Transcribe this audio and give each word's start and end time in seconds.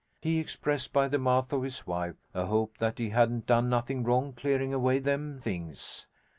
He 0.19 0.39
expressed, 0.39 0.91
by 0.91 1.09
the 1.09 1.19
mouth 1.19 1.53
of 1.53 1.61
his 1.61 1.85
wife, 1.85 2.15
a 2.33 2.47
hope 2.47 2.79
that 2.79 2.97
he 2.97 3.09
hadn't 3.09 3.45
done 3.45 3.69
nothing 3.69 4.03
wrong 4.03 4.33
clearing 4.33 4.73
away 4.73 4.97
them 4.97 5.37
things. 5.39 6.07